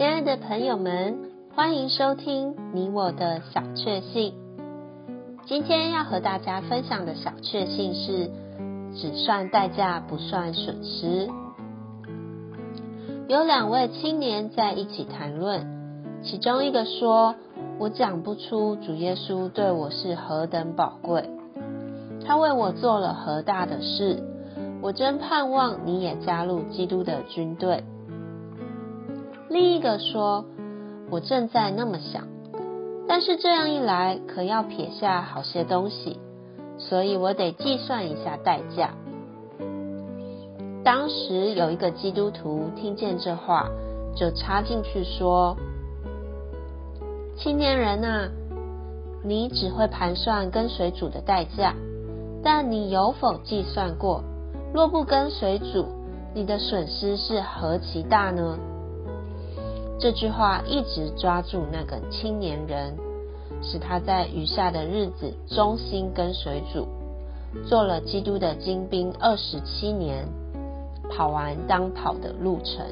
[0.00, 4.32] 亲爱的朋友们，欢迎收听你我的小确幸。
[5.44, 8.30] 今天要和大家分享的小确幸是：
[8.94, 11.28] 只算代价，不算损失。
[13.28, 15.66] 有两位青年在一起谈论，
[16.22, 17.34] 其中一个说
[17.78, 21.28] ：“我讲不出主耶稣对我是何等宝贵，
[22.24, 24.22] 他为我做了何大的事，
[24.80, 27.84] 我真盼望你也加入基督的军队。”
[29.50, 30.44] 另一个说
[31.10, 32.28] ：“我正在那么想，
[33.08, 36.20] 但是这样一来，可要撇下好些东西，
[36.78, 38.94] 所以我得计算一下代价。”
[40.84, 43.68] 当时有一个基督徒听见这话，
[44.14, 45.56] 就插进去说
[47.36, 48.28] ：“青年人啊，
[49.24, 51.74] 你只会盘算跟随主的代价，
[52.44, 54.22] 但你有否计算过，
[54.72, 55.86] 若不跟随主，
[56.36, 58.56] 你的损失是何其大呢？”
[60.00, 62.96] 这句话一直抓住那个青年人，
[63.60, 66.88] 使他在余下的日子忠心跟随主，
[67.66, 70.26] 做了基督的精兵二十七年，
[71.10, 72.82] 跑完当跑的路程。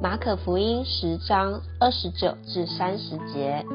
[0.00, 3.66] 马可福音十章二十九至三十节，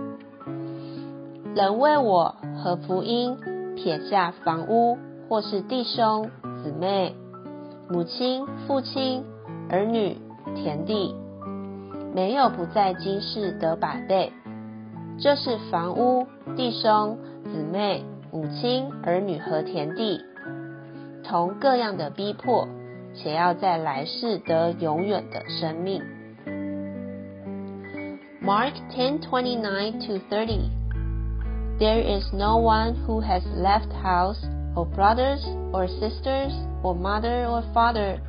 [1.53, 3.38] 人为我和福音
[3.75, 6.31] 撇下房屋，或是弟兄
[6.63, 7.13] 姊妹、
[7.89, 9.25] 母亲、父亲、
[9.69, 10.17] 儿女。
[10.55, 11.15] 田地
[12.13, 14.31] 没有不在今世得百倍，
[15.19, 20.21] 这是房屋、弟兄、姊妹、母亲、儿女和田地，
[21.23, 22.67] 同各样的逼迫，
[23.13, 26.01] 且要在来世得永远的生命。
[28.41, 30.69] Mark 10:29 to 30
[31.79, 34.39] There is no one who has left house,
[34.75, 38.19] or brothers, or sisters, or mother, or father.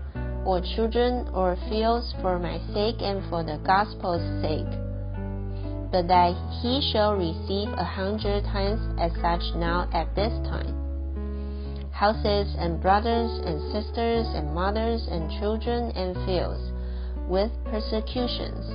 [0.45, 4.67] or children or fields for my sake and for the gospel's sake,
[5.91, 10.75] but that he shall receive a hundred times as such now at this time,
[11.91, 16.71] houses and brothers and sisters and mothers and children and fields,
[17.29, 18.67] with persecutions,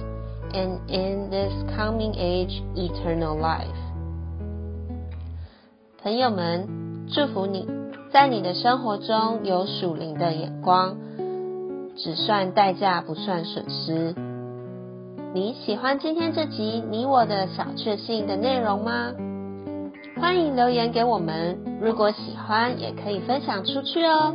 [0.55, 3.77] and in this coming age eternal life.
[6.01, 7.69] 朋友们，祝福你，
[8.11, 10.97] 在你的生活中有属灵的眼光。
[11.96, 14.16] 只算代价，不算损失。
[15.34, 19.12] 你喜欢今天这集你我的小确幸的内容吗？
[20.22, 24.34] 欢迎留言给我们，如果喜欢，也可以分享出去哦。